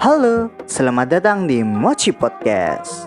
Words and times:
Halo, 0.00 0.48
selamat 0.64 1.20
datang 1.20 1.44
di 1.44 1.60
Mochi 1.60 2.08
Podcast. 2.08 3.04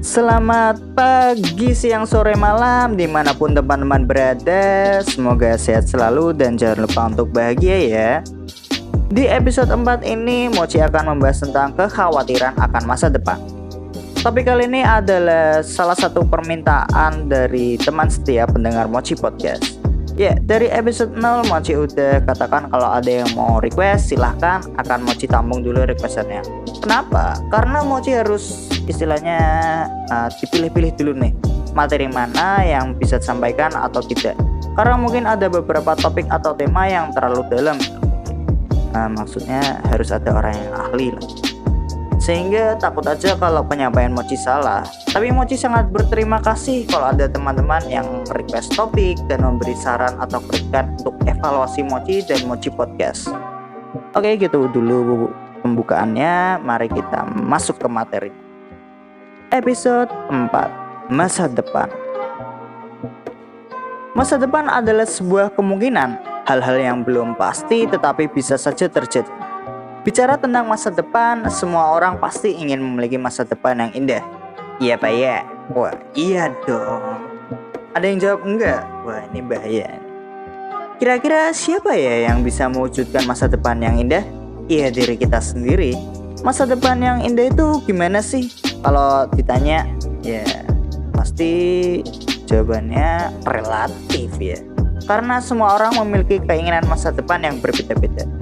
Selamat 0.00 0.80
pagi, 0.96 1.76
siang, 1.76 2.08
sore, 2.08 2.32
malam 2.32 2.96
Di 2.96 3.04
mana 3.04 3.36
pun 3.36 3.52
teman-teman 3.52 4.08
berada. 4.08 5.04
Semoga 5.04 5.60
sehat 5.60 5.84
selalu 5.84 6.32
dan 6.32 6.56
jangan 6.56 6.88
lupa 6.88 7.12
untuk 7.12 7.28
bahagia 7.36 7.76
ya. 7.76 8.10
Di 9.12 9.28
episode 9.28 9.68
4 9.68 10.00
ini 10.08 10.48
Mochi 10.48 10.80
akan 10.80 11.12
membahas 11.12 11.44
tentang 11.44 11.76
kekhawatiran 11.76 12.56
akan 12.56 12.82
masa 12.88 13.12
depan. 13.12 13.36
Topik 14.24 14.48
kali 14.48 14.64
ini 14.64 14.80
adalah 14.80 15.60
salah 15.60 15.92
satu 15.92 16.24
permintaan 16.24 17.28
dari 17.28 17.76
teman 17.76 18.08
setia 18.08 18.48
pendengar 18.48 18.88
Mochi 18.88 19.12
Podcast 19.12 19.75
Ya, 20.16 20.32
dari 20.40 20.72
episode 20.72 21.12
0 21.12 21.44
Mochi 21.52 21.76
udah 21.76 22.24
katakan 22.24 22.72
kalau 22.72 22.88
ada 22.88 23.20
yang 23.20 23.28
mau 23.36 23.60
request 23.60 24.08
silahkan 24.08 24.64
akan 24.80 25.04
Mochi 25.04 25.28
tampung 25.28 25.60
dulu 25.60 25.84
requestannya. 25.84 26.40
Kenapa? 26.80 27.36
Karena 27.52 27.84
Mochi 27.84 28.16
harus 28.16 28.72
istilahnya 28.88 29.36
uh, 30.08 30.32
dipilih-pilih 30.40 30.96
dulu 30.96 31.12
nih 31.20 31.36
materi 31.76 32.08
mana 32.08 32.64
yang 32.64 32.96
bisa 32.96 33.20
disampaikan 33.20 33.76
atau 33.76 34.00
tidak. 34.00 34.40
Karena 34.72 34.96
mungkin 34.96 35.28
ada 35.28 35.52
beberapa 35.52 35.92
topik 35.92 36.24
atau 36.32 36.56
tema 36.56 36.88
yang 36.88 37.12
terlalu 37.12 37.44
dalam. 37.52 37.76
Uh, 38.96 39.12
maksudnya 39.12 39.84
harus 39.92 40.08
ada 40.08 40.32
orang 40.32 40.56
yang 40.56 40.72
ahli 40.80 41.12
lah 41.12 41.24
sehingga 42.26 42.74
takut 42.74 43.06
aja 43.06 43.38
kalau 43.38 43.62
penyampaian 43.62 44.10
Mochi 44.10 44.34
salah. 44.34 44.82
Tapi 45.14 45.30
Mochi 45.30 45.54
sangat 45.54 45.94
berterima 45.94 46.42
kasih 46.42 46.82
kalau 46.90 47.14
ada 47.14 47.30
teman-teman 47.30 47.86
yang 47.86 48.26
request 48.34 48.74
topik 48.74 49.14
dan 49.30 49.46
memberi 49.46 49.78
saran 49.78 50.18
atau 50.18 50.42
kritikan 50.42 50.90
untuk 50.98 51.14
evaluasi 51.22 51.86
Mochi 51.86 52.26
dan 52.26 52.42
Mochi 52.50 52.66
Podcast. 52.74 53.30
Oke 54.18 54.34
gitu 54.42 54.66
dulu 54.74 55.30
pembukaannya, 55.62 56.58
mari 56.66 56.90
kita 56.90 57.30
masuk 57.30 57.78
ke 57.78 57.86
materi. 57.86 58.34
Episode 59.54 60.10
4 60.26 61.14
Masa 61.14 61.46
Depan 61.46 61.86
Masa 64.18 64.40
depan 64.40 64.66
adalah 64.66 65.04
sebuah 65.04 65.54
kemungkinan, 65.54 66.42
hal-hal 66.48 66.76
yang 66.80 66.98
belum 67.04 67.36
pasti 67.38 67.84
tetapi 67.86 68.26
bisa 68.32 68.56
saja 68.56 68.88
terjadi. 68.88 69.55
Bicara 70.06 70.38
tentang 70.38 70.70
masa 70.70 70.94
depan, 70.94 71.50
semua 71.50 71.90
orang 71.90 72.22
pasti 72.22 72.54
ingin 72.54 72.78
memiliki 72.78 73.18
masa 73.18 73.42
depan 73.42 73.74
yang 73.74 73.90
indah. 73.90 74.22
Iya 74.78 74.94
pak 75.02 75.10
ya? 75.10 75.42
Wah 75.74 75.98
iya 76.14 76.46
dong. 76.62 77.26
Ada 77.90 78.06
yang 78.06 78.18
jawab 78.22 78.40
enggak? 78.46 78.86
Wah 79.02 79.26
ini 79.34 79.42
bahaya. 79.42 79.98
Kira-kira 81.02 81.50
siapa 81.50 81.98
ya 81.98 82.30
yang 82.30 82.46
bisa 82.46 82.70
mewujudkan 82.70 83.26
masa 83.26 83.50
depan 83.50 83.82
yang 83.82 83.98
indah? 83.98 84.22
Iya 84.70 84.94
diri 84.94 85.18
kita 85.18 85.42
sendiri. 85.42 85.98
Masa 86.46 86.70
depan 86.70 87.02
yang 87.02 87.18
indah 87.26 87.50
itu 87.50 87.82
gimana 87.82 88.22
sih? 88.22 88.46
Kalau 88.86 89.26
ditanya, 89.34 89.90
ya 90.22 90.46
pasti 91.18 91.50
jawabannya 92.46 93.42
relatif 93.42 94.30
ya. 94.38 94.62
Karena 95.02 95.42
semua 95.42 95.74
orang 95.74 95.98
memiliki 95.98 96.38
keinginan 96.46 96.86
masa 96.86 97.10
depan 97.10 97.42
yang 97.42 97.58
berbeda-beda 97.58 98.35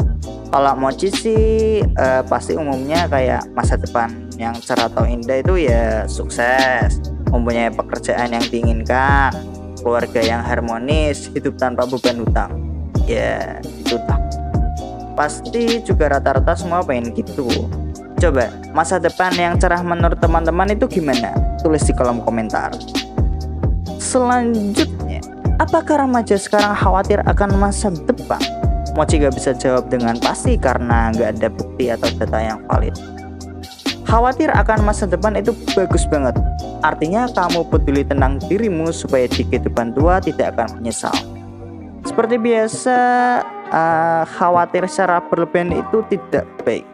kalau 0.55 0.79
mochi 0.79 1.11
sih 1.11 1.83
uh, 1.83 2.23
pasti 2.31 2.55
umumnya 2.55 3.11
kayak 3.11 3.43
masa 3.59 3.75
depan 3.75 4.07
yang 4.39 4.55
cerah 4.55 4.87
atau 4.87 5.03
indah 5.03 5.43
itu 5.43 5.67
ya 5.67 6.07
sukses. 6.07 7.03
Mempunyai 7.35 7.75
pekerjaan 7.75 8.31
yang 8.31 8.47
diinginkan 8.47 9.35
keluarga 9.83 10.23
yang 10.23 10.47
harmonis 10.47 11.27
hidup 11.35 11.59
tanpa 11.59 11.91
beban 11.91 12.23
hutang. 12.23 12.55
Ya 13.11 13.59
itu 13.67 13.99
tak. 14.07 14.23
Pasti 15.19 15.83
juga 15.83 16.15
rata-rata 16.15 16.55
semua 16.55 16.87
pengen 16.87 17.11
gitu. 17.19 17.51
Coba 18.23 18.47
masa 18.71 19.03
depan 19.03 19.35
yang 19.35 19.59
cerah 19.59 19.83
menurut 19.83 20.23
teman-teman 20.23 20.71
itu 20.71 20.87
gimana? 20.87 21.35
Tulis 21.67 21.83
di 21.83 21.91
kolom 21.99 22.23
komentar. 22.23 22.71
Selanjutnya 23.99 25.19
apakah 25.59 26.07
remaja 26.07 26.39
sekarang 26.39 26.79
khawatir 26.79 27.19
akan 27.27 27.59
masa 27.59 27.91
depan 27.91 28.64
Mochi 28.95 29.19
gak 29.19 29.35
bisa 29.35 29.51
jawab 29.59 29.91
dengan 29.91 30.15
pasti 30.23 30.55
karena 30.55 31.11
gak 31.11 31.39
ada 31.39 31.49
bukti 31.51 31.91
atau 31.91 32.07
data 32.15 32.39
yang 32.39 32.63
valid. 32.71 32.95
Khawatir 34.07 34.55
akan 34.55 34.87
masa 34.87 35.11
depan 35.11 35.35
itu 35.35 35.51
bagus 35.75 36.07
banget. 36.07 36.39
Artinya 36.87 37.27
kamu 37.35 37.67
peduli 37.67 38.07
tentang 38.07 38.39
dirimu 38.39 38.95
supaya 38.95 39.27
di 39.27 39.43
kehidupan 39.43 39.99
tua 39.99 40.23
tidak 40.23 40.55
akan 40.55 40.79
menyesal. 40.79 41.15
Seperti 42.07 42.39
biasa, 42.39 42.99
uh, 43.75 44.23
khawatir 44.39 44.87
secara 44.87 45.19
berlebihan 45.27 45.75
itu 45.75 46.05
tidak 46.13 46.47
baik. 46.63 46.87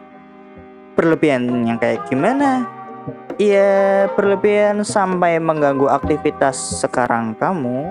Berlebihan 0.97 1.45
yang 1.69 1.77
kayak 1.77 2.01
gimana? 2.09 2.65
Ya 3.37 4.09
berlebihan 4.17 4.81
sampai 4.81 5.37
mengganggu 5.37 5.85
aktivitas 5.89 6.81
sekarang 6.81 7.37
kamu 7.37 7.89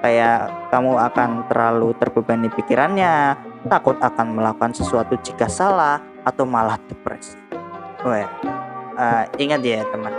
kayak 0.00 0.68
kamu 0.72 0.96
akan 0.96 1.30
terlalu 1.48 1.92
terbebani 1.96 2.48
pikirannya, 2.52 3.36
takut 3.68 3.96
akan 4.00 4.36
melakukan 4.36 4.72
sesuatu 4.72 5.16
jika 5.20 5.46
salah 5.46 6.00
atau 6.24 6.44
malah 6.48 6.80
depresi. 6.88 7.36
Wah, 8.04 8.28
uh, 8.96 9.24
ingat 9.36 9.60
ya 9.60 9.84
teman, 9.92 10.12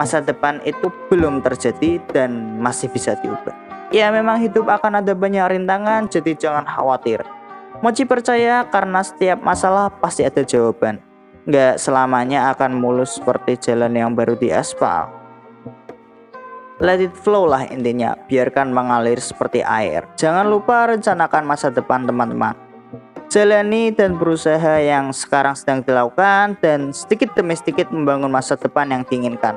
masa 0.00 0.24
depan 0.24 0.64
itu 0.64 0.88
belum 1.12 1.44
terjadi 1.44 2.00
dan 2.12 2.60
masih 2.60 2.88
bisa 2.88 3.16
diubah. 3.20 3.52
Ya 3.92 4.08
memang 4.08 4.40
hidup 4.40 4.72
akan 4.72 5.04
ada 5.04 5.12
banyak 5.12 5.52
rintangan, 5.52 6.08
jadi 6.08 6.32
jangan 6.32 6.64
khawatir. 6.64 7.20
Mochi 7.84 8.08
percaya 8.08 8.64
karena 8.72 9.04
setiap 9.04 9.44
masalah 9.44 9.92
pasti 9.92 10.24
ada 10.24 10.40
jawaban. 10.40 11.04
Nggak 11.44 11.76
selamanya 11.76 12.54
akan 12.54 12.78
mulus 12.78 13.20
seperti 13.20 13.58
jalan 13.60 13.92
yang 13.92 14.14
baru 14.14 14.38
diaspal 14.38 15.21
let 16.82 16.98
it 16.98 17.14
flow 17.14 17.46
lah 17.46 17.64
intinya. 17.70 18.18
Biarkan 18.26 18.74
mengalir 18.74 19.22
seperti 19.22 19.62
air. 19.62 20.04
Jangan 20.18 20.50
lupa 20.50 20.90
rencanakan 20.90 21.46
masa 21.46 21.70
depan 21.70 22.04
teman-teman. 22.04 22.58
Jalani 23.32 23.94
dan 23.94 24.18
berusaha 24.20 24.82
yang 24.82 25.08
sekarang 25.14 25.56
sedang 25.56 25.80
dilakukan 25.80 26.60
dan 26.60 26.92
sedikit 26.92 27.32
demi 27.32 27.56
sedikit 27.56 27.88
membangun 27.88 28.28
masa 28.28 28.58
depan 28.60 28.92
yang 28.92 29.08
diinginkan. 29.08 29.56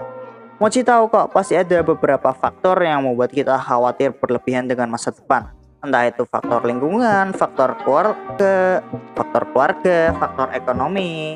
Mochi 0.56 0.88
tahu 0.88 1.12
kok 1.12 1.36
pasti 1.36 1.60
ada 1.60 1.84
beberapa 1.84 2.32
faktor 2.32 2.80
yang 2.80 3.04
membuat 3.04 3.36
kita 3.36 3.60
khawatir 3.60 4.16
berlebihan 4.16 4.72
dengan 4.72 4.88
masa 4.88 5.12
depan. 5.12 5.52
Entah 5.84 6.08
itu 6.08 6.24
faktor 6.24 6.64
lingkungan, 6.64 7.36
faktor 7.36 7.76
keluarga, 7.84 8.80
faktor 9.12 9.44
keluarga, 9.52 10.16
faktor 10.16 10.48
ekonomi, 10.56 11.36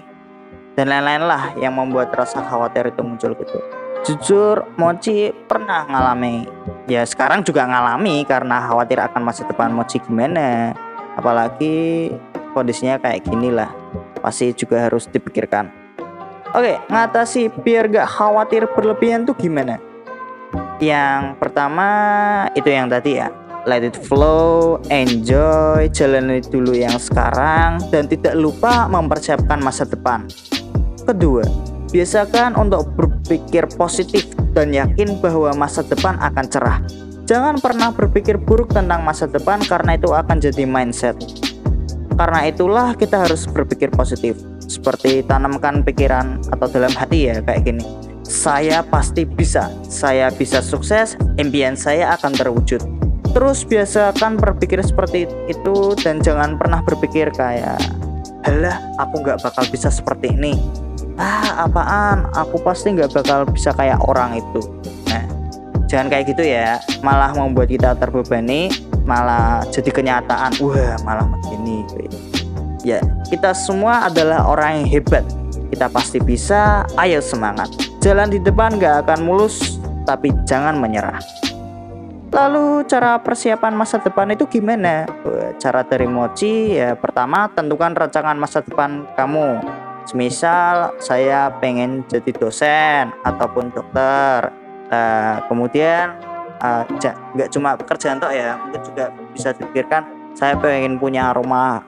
dan 0.80 0.88
lain-lain 0.88 1.28
lah 1.28 1.52
yang 1.60 1.76
membuat 1.76 2.16
rasa 2.16 2.40
khawatir 2.40 2.88
itu 2.88 3.04
muncul 3.04 3.36
gitu 3.36 3.60
jujur 4.10 4.66
Mochi 4.82 5.30
pernah 5.46 5.86
ngalami. 5.86 6.50
Ya 6.90 7.06
sekarang 7.06 7.46
juga 7.46 7.70
ngalami 7.70 8.26
karena 8.26 8.66
khawatir 8.66 8.98
akan 8.98 9.22
masa 9.22 9.46
depan 9.46 9.70
Mochi 9.70 10.02
gimana. 10.02 10.74
Apalagi 11.14 12.10
kondisinya 12.58 12.98
kayak 12.98 13.22
gini 13.22 13.54
lah. 13.54 13.70
Pasti 14.18 14.50
juga 14.58 14.90
harus 14.90 15.06
dipikirkan. 15.06 15.70
Oke 16.58 16.82
ngatasi 16.90 17.54
biar 17.62 17.86
gak 17.94 18.10
khawatir 18.10 18.66
berlebihan 18.74 19.30
tuh 19.30 19.38
gimana? 19.38 19.78
Yang 20.82 21.38
pertama 21.38 21.88
itu 22.58 22.66
yang 22.66 22.90
tadi 22.90 23.22
ya. 23.22 23.30
Let 23.70 23.86
it 23.86 23.94
flow, 23.94 24.82
enjoy, 24.90 25.92
jalani 25.94 26.42
dulu 26.42 26.74
yang 26.74 26.96
sekarang, 26.96 27.78
dan 27.92 28.08
tidak 28.08 28.34
lupa 28.40 28.88
mempersiapkan 28.88 29.60
masa 29.60 29.84
depan. 29.84 30.26
Kedua, 31.04 31.44
Biasakan 31.90 32.54
untuk 32.54 32.86
berpikir 32.94 33.66
positif 33.74 34.30
dan 34.54 34.70
yakin 34.70 35.18
bahwa 35.18 35.50
masa 35.58 35.82
depan 35.82 36.22
akan 36.22 36.46
cerah. 36.46 36.80
Jangan 37.26 37.58
pernah 37.58 37.90
berpikir 37.90 38.38
buruk 38.38 38.74
tentang 38.74 39.02
masa 39.02 39.26
depan 39.26 39.58
karena 39.66 39.98
itu 39.98 40.14
akan 40.14 40.38
jadi 40.38 40.70
mindset. 40.70 41.18
Karena 42.14 42.46
itulah 42.46 42.94
kita 42.94 43.26
harus 43.26 43.50
berpikir 43.50 43.90
positif. 43.90 44.38
Seperti 44.70 45.26
tanamkan 45.26 45.82
pikiran 45.82 46.46
atau 46.54 46.70
dalam 46.70 46.94
hati 46.94 47.34
ya 47.34 47.42
kayak 47.42 47.66
gini. 47.66 47.86
Saya 48.22 48.86
pasti 48.86 49.26
bisa. 49.26 49.74
Saya 49.90 50.30
bisa 50.30 50.62
sukses, 50.62 51.18
impian 51.42 51.74
saya 51.74 52.14
akan 52.14 52.38
terwujud. 52.38 52.86
Terus 53.34 53.66
biasakan 53.66 54.38
berpikir 54.38 54.78
seperti 54.86 55.26
itu 55.50 55.98
dan 55.98 56.22
jangan 56.22 56.54
pernah 56.58 56.86
berpikir 56.86 57.34
kayak 57.34 57.82
Halah, 58.46 58.78
aku 58.98 59.22
nggak 59.22 59.42
bakal 59.46 59.68
bisa 59.70 59.94
seperti 59.94 60.34
ini 60.34 60.58
ah 61.20 61.68
apaan? 61.68 62.32
Aku 62.34 62.64
pasti 62.64 62.96
nggak 62.96 63.12
bakal 63.12 63.44
bisa 63.52 63.76
kayak 63.76 64.00
orang 64.08 64.40
itu. 64.40 64.64
Nah 65.12 65.28
jangan 65.92 66.08
kayak 66.08 66.32
gitu 66.32 66.44
ya. 66.48 66.80
Malah 67.04 67.36
membuat 67.36 67.68
kita 67.68 67.94
terbebani 68.00 68.72
malah 69.04 69.62
jadi 69.70 69.92
kenyataan. 69.92 70.56
Wah 70.64 70.96
malah 71.04 71.28
begini. 71.28 71.84
Ya 72.88 73.04
kita 73.28 73.52
semua 73.52 74.08
adalah 74.08 74.48
orang 74.48 74.82
yang 74.82 74.88
hebat. 74.88 75.28
Kita 75.70 75.92
pasti 75.92 76.18
bisa. 76.24 76.88
Ayo 76.96 77.20
semangat. 77.20 77.70
Jalan 78.00 78.32
di 78.32 78.40
depan 78.40 78.80
nggak 78.80 79.06
akan 79.06 79.20
mulus 79.28 79.78
tapi 80.08 80.32
jangan 80.48 80.80
menyerah. 80.80 81.20
Lalu 82.30 82.86
cara 82.86 83.18
persiapan 83.18 83.74
masa 83.74 83.98
depan 83.98 84.30
itu 84.30 84.46
gimana? 84.46 85.10
Cara 85.58 85.82
dari 85.82 86.06
Mochi 86.06 86.78
ya 86.78 86.94
pertama 86.94 87.50
tentukan 87.50 87.90
rancangan 87.98 88.38
masa 88.38 88.62
depan 88.62 89.10
kamu. 89.18 89.79
Semisal 90.06 90.96
saya 91.02 91.50
pengen 91.60 92.06
jadi 92.08 92.32
dosen 92.36 93.14
ataupun 93.24 93.74
dokter. 93.74 94.50
Nah, 94.90 95.46
kemudian 95.46 96.18
uh, 96.62 96.84
nggak 97.38 97.50
cuma 97.54 97.78
pekerjaan 97.78 98.18
toh 98.18 98.34
ya, 98.34 98.58
mungkin 98.58 98.82
juga 98.82 99.14
bisa 99.32 99.54
dipikirkan 99.54 100.34
saya 100.34 100.58
pengen 100.58 100.98
punya 100.98 101.30
rumah 101.36 101.86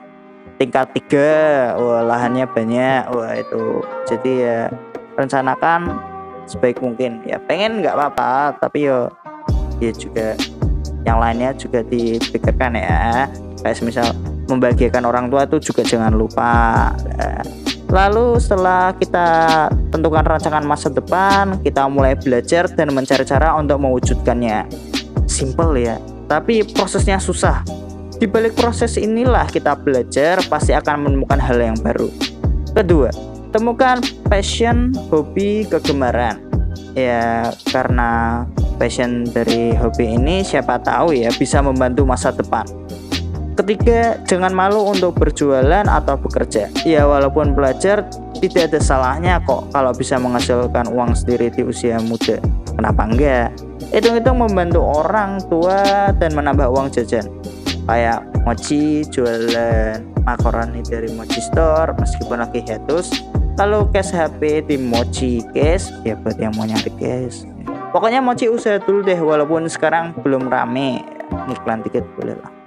tingkat 0.61 0.93
tiga, 0.93 1.73
wah 1.77 2.05
lahannya 2.05 2.45
banyak, 2.45 3.09
wah 3.09 3.33
itu. 3.33 3.81
Jadi 4.05 4.31
ya 4.45 4.69
rencanakan 5.17 5.97
sebaik 6.45 6.77
mungkin. 6.77 7.25
Ya 7.25 7.41
pengen 7.41 7.81
nggak 7.81 7.97
apa-apa, 7.97 8.61
tapi 8.61 8.85
yo 8.85 9.09
ya 9.81 9.89
juga 9.97 10.37
yang 11.01 11.17
lainnya 11.17 11.49
juga 11.57 11.81
dipikirkan 11.81 12.77
ya 12.77 13.25
kayak 13.61 13.81
misal 13.81 14.05
membahagiakan 14.45 15.03
orang 15.09 15.25
tua 15.33 15.49
itu 15.49 15.57
juga 15.71 15.81
jangan 15.81 16.13
lupa 16.13 16.93
lalu 17.91 18.39
setelah 18.39 18.95
kita 18.95 19.27
tentukan 19.91 20.23
rancangan 20.23 20.63
masa 20.63 20.87
depan 20.87 21.59
kita 21.59 21.85
mulai 21.91 22.15
belajar 22.15 22.71
dan 22.71 22.95
mencari 22.95 23.27
cara 23.27 23.53
untuk 23.59 23.77
mewujudkannya. 23.83 24.65
Simple 25.27 25.75
ya 25.83 25.99
tapi 26.31 26.63
prosesnya 26.63 27.19
susah. 27.19 27.59
Di 28.15 28.29
balik 28.29 28.55
proses 28.55 28.95
inilah 28.95 29.49
kita 29.51 29.75
belajar 29.75 30.39
pasti 30.47 30.71
akan 30.71 31.09
menemukan 31.09 31.41
hal 31.41 31.59
yang 31.59 31.77
baru. 31.83 32.07
Kedua 32.71 33.11
temukan 33.51 33.99
passion 34.31 34.95
hobi 35.11 35.67
kegemaran. 35.67 36.39
Ya 36.95 37.51
karena 37.71 38.43
passion 38.79 39.27
dari 39.27 39.75
hobi 39.75 40.15
ini 40.15 40.43
siapa 40.47 40.79
tahu 40.79 41.11
ya 41.11 41.31
bisa 41.35 41.59
membantu 41.59 42.07
masa 42.07 42.31
depan. 42.31 42.63
Ketiga, 43.61 44.17
jangan 44.25 44.57
malu 44.57 44.89
untuk 44.89 45.21
berjualan 45.21 45.85
atau 45.85 46.17
bekerja. 46.17 46.73
Ya 46.81 47.05
walaupun 47.05 47.53
belajar 47.53 48.09
tidak 48.41 48.73
ada 48.73 48.81
salahnya 48.81 49.37
kok 49.45 49.69
kalau 49.69 49.93
bisa 49.93 50.17
menghasilkan 50.17 50.89
uang 50.89 51.13
sendiri 51.13 51.53
di 51.53 51.61
usia 51.61 52.01
muda. 52.01 52.41
Kenapa 52.73 53.05
enggak? 53.05 53.53
Hitung-hitung 53.93 54.41
membantu 54.41 54.81
orang 54.81 55.37
tua 55.45 56.09
dan 56.17 56.33
menambah 56.33 56.73
uang 56.73 56.89
jajan. 56.89 57.29
Kayak 57.85 58.25
mochi 58.49 59.05
jualan 59.13 60.09
makaroni 60.25 60.81
dari 60.81 61.13
Mochi 61.13 61.37
Store 61.45 61.93
meskipun 62.01 62.41
lagi 62.41 62.65
hiatus 62.65 63.13
lalu 63.61 63.85
cash 63.93 64.09
HP 64.09 64.65
di 64.65 64.81
Mochi 64.81 65.45
Cash 65.53 65.93
ya 66.01 66.17
buat 66.17 66.37
yang 66.41 66.57
mau 66.57 66.65
nyari 66.65 66.89
cash 66.97 67.45
pokoknya 67.93 68.21
mochi 68.21 68.47
usaha 68.49 68.81
dulu 68.81 69.01
deh 69.05 69.17
walaupun 69.17 69.65
sekarang 69.69 70.13
belum 70.21 70.49
rame 70.49 71.01
iklan 71.49 71.81
tiket 71.85 72.05
boleh 72.17 72.37
lah 72.37 72.60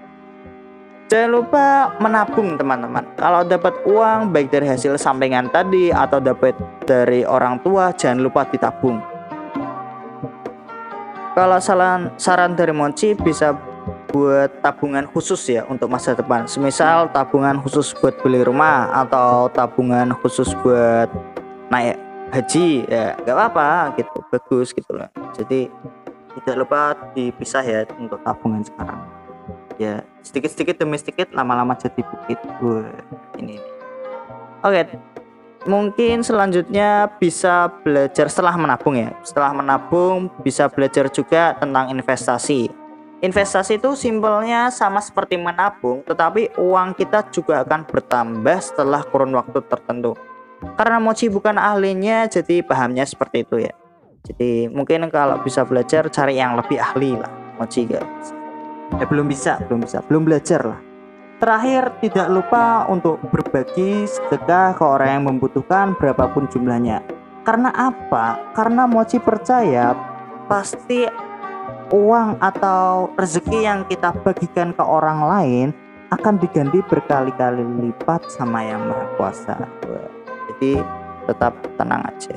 Jangan 1.04 1.30
lupa 1.30 1.66
menabung 2.00 2.56
teman-teman. 2.56 3.04
Kalau 3.20 3.44
dapat 3.44 3.76
uang 3.84 4.32
baik 4.32 4.48
dari 4.48 4.66
hasil 4.66 4.96
sampingan 4.96 5.52
tadi 5.52 5.92
atau 5.92 6.16
dapat 6.16 6.56
dari 6.88 7.28
orang 7.28 7.60
tua, 7.60 7.92
jangan 7.92 8.24
lupa 8.24 8.48
ditabung. 8.48 8.98
Kalau 11.34 11.58
saran 11.60 12.14
saran 12.16 12.56
dari 12.56 12.72
Mochi 12.72 13.12
bisa 13.12 13.52
buat 14.08 14.48
tabungan 14.62 15.04
khusus 15.10 15.44
ya 15.50 15.66
untuk 15.66 15.90
masa 15.92 16.14
depan. 16.14 16.46
Semisal 16.46 17.10
tabungan 17.12 17.60
khusus 17.60 17.92
buat 17.98 18.16
beli 18.22 18.40
rumah 18.46 18.88
atau 19.04 19.50
tabungan 19.52 20.14
khusus 20.22 20.54
buat 20.62 21.10
naik 21.68 21.98
haji 22.34 22.82
ya 22.90 23.14
nggak 23.22 23.36
apa-apa 23.36 23.94
gitu 23.94 24.18
bagus 24.34 24.68
gitu 24.74 24.90
loh 24.90 25.06
jadi 25.38 25.70
tidak 26.42 26.56
lupa 26.66 26.98
dipisah 27.14 27.62
ya 27.62 27.86
untuk 27.94 28.18
tabungan 28.26 28.66
sekarang 28.66 29.00
ya 29.78 30.02
sedikit-sedikit 30.24 30.80
demi 30.80 30.96
sedikit 30.96 31.30
lama-lama 31.36 31.76
jadi 31.76 32.00
bukit. 32.00 32.40
Wah, 32.64 32.88
ini, 33.38 33.60
oke 34.64 35.14
mungkin 35.64 36.20
selanjutnya 36.20 37.08
bisa 37.16 37.72
belajar 37.82 38.28
setelah 38.28 38.54
menabung 38.56 38.96
ya. 38.96 39.12
Setelah 39.24 39.52
menabung 39.56 40.28
bisa 40.44 40.68
belajar 40.68 41.08
juga 41.08 41.56
tentang 41.56 41.90
investasi. 41.92 42.70
Investasi 43.24 43.80
itu 43.80 43.96
simpelnya 43.96 44.68
sama 44.68 45.00
seperti 45.00 45.40
menabung 45.40 46.04
tetapi 46.04 46.52
uang 46.60 46.92
kita 46.92 47.24
juga 47.32 47.64
akan 47.64 47.88
bertambah 47.88 48.58
setelah 48.60 49.00
kurun 49.08 49.32
waktu 49.32 49.64
tertentu. 49.64 50.12
Karena 50.76 51.00
Mochi 51.00 51.28
bukan 51.28 51.56
ahlinya 51.56 52.28
jadi 52.28 52.60
pahamnya 52.64 53.04
seperti 53.04 53.44
itu 53.44 53.64
ya. 53.64 53.72
Jadi 54.24 54.68
mungkin 54.72 55.08
kalau 55.12 55.40
bisa 55.44 55.64
belajar 55.64 56.08
cari 56.08 56.40
yang 56.40 56.56
lebih 56.56 56.80
ahli 56.80 57.12
lah 57.16 57.28
Mochi 57.60 57.84
gak 57.84 58.04
ya 58.96 59.06
belum 59.08 59.26
bisa 59.28 59.60
belum 59.66 59.84
bisa. 59.84 60.04
Belum 60.06 60.22
belajar 60.24 60.60
lah. 60.64 60.80
Terakhir 61.42 61.98
tidak 62.00 62.30
lupa 62.30 62.86
untuk 62.88 63.18
berbagi 63.28 64.06
sedekah 64.06 64.72
ke 64.78 64.84
orang 64.86 65.10
yang 65.18 65.24
membutuhkan 65.34 65.92
berapapun 65.98 66.46
jumlahnya. 66.48 67.02
Karena 67.44 67.68
apa? 67.74 68.40
Karena 68.56 68.88
Mochi 68.88 69.20
percaya 69.20 69.92
pasti 70.48 71.04
uang 71.92 72.40
atau 72.40 73.12
rezeki 73.18 73.58
yang 73.60 73.84
kita 73.84 74.14
bagikan 74.24 74.72
ke 74.72 74.80
orang 74.80 75.20
lain 75.28 75.68
akan 76.14 76.38
diganti 76.40 76.80
berkali-kali 76.86 77.60
lipat 77.60 78.30
sama 78.30 78.64
yang 78.64 78.88
maha 78.88 79.04
kuasa. 79.18 79.56
Jadi 80.48 80.80
tetap 81.26 81.52
tenang 81.76 82.06
aja. 82.08 82.36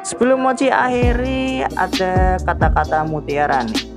Sebelum 0.00 0.40
Mochi 0.40 0.72
akhiri 0.72 1.68
ada 1.76 2.40
kata-kata 2.40 3.04
mutiara 3.04 3.60
nih. 3.62 3.76
eh, 3.76 3.89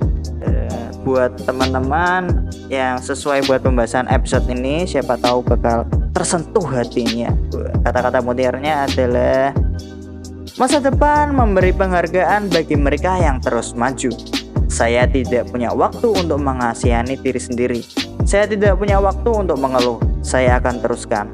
buat 1.04 1.36
teman-teman 1.44 2.48
yang 2.72 2.96
sesuai 2.96 3.44
buat 3.44 3.60
pembahasan 3.60 4.08
episode 4.08 4.48
ini 4.48 4.88
siapa 4.88 5.20
tahu 5.20 5.44
bakal 5.44 5.84
tersentuh 6.16 6.64
hatinya. 6.64 7.30
Kata-kata 7.84 8.24
mutiaranya 8.24 8.88
adalah 8.88 9.52
masa 10.56 10.80
depan 10.80 11.36
memberi 11.36 11.76
penghargaan 11.76 12.48
bagi 12.48 12.74
mereka 12.80 13.20
yang 13.20 13.38
terus 13.44 13.76
maju. 13.76 14.08
Saya 14.72 15.04
tidak 15.04 15.52
punya 15.52 15.70
waktu 15.70 16.08
untuk 16.08 16.40
mengasihani 16.40 17.20
diri 17.20 17.38
sendiri. 17.38 17.80
Saya 18.24 18.48
tidak 18.48 18.80
punya 18.80 18.98
waktu 18.98 19.28
untuk 19.28 19.60
mengeluh. 19.60 20.00
Saya 20.24 20.56
akan 20.56 20.80
teruskan. 20.80 21.28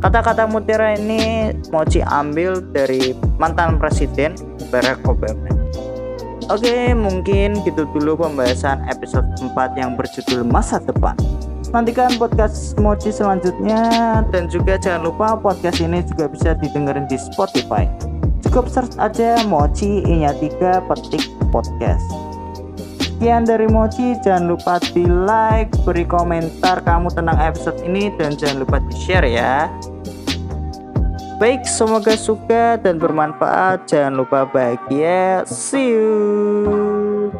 Kata-kata 0.00 0.48
mutiara 0.48 0.96
ini 0.96 1.52
Mochi 1.68 2.00
ambil 2.00 2.64
dari 2.72 3.12
mantan 3.36 3.76
presiden 3.76 4.32
Barack 4.72 5.04
Obama. 5.04 5.59
Oke, 6.50 6.90
mungkin 6.98 7.62
gitu 7.62 7.86
dulu 7.94 8.18
pembahasan 8.26 8.82
episode 8.90 9.30
4 9.38 9.54
yang 9.78 9.94
berjudul 9.94 10.42
Masa 10.42 10.82
Depan. 10.82 11.14
Nantikan 11.70 12.18
podcast 12.18 12.74
Mochi 12.74 13.14
selanjutnya 13.14 13.86
dan 14.34 14.50
juga 14.50 14.74
jangan 14.74 15.06
lupa 15.06 15.38
podcast 15.38 15.78
ini 15.78 16.02
juga 16.02 16.26
bisa 16.26 16.58
didengerin 16.58 17.06
di 17.06 17.14
Spotify. 17.14 17.86
Cukup 18.42 18.66
search 18.66 18.98
aja 18.98 19.46
Mochi 19.46 20.02
Inya 20.02 20.34
3 20.34 20.90
petik 20.90 21.22
podcast. 21.54 22.02
Sekian 22.98 23.46
dari 23.46 23.70
Mochi, 23.70 24.18
jangan 24.18 24.50
lupa 24.50 24.82
di 24.90 25.06
like, 25.06 25.70
beri 25.86 26.02
komentar 26.02 26.82
kamu 26.82 27.14
tentang 27.14 27.38
episode 27.38 27.78
ini 27.86 28.10
dan 28.18 28.34
jangan 28.34 28.66
lupa 28.66 28.82
di 28.90 28.94
share 28.98 29.30
ya. 29.30 29.70
Baik, 31.40 31.64
semoga 31.64 32.20
suka 32.20 32.76
dan 32.76 33.00
bermanfaat. 33.00 33.88
Jangan 33.88 34.12
lupa 34.12 34.44
bahagia. 34.44 35.40
See 35.48 35.96
you. 35.96 37.32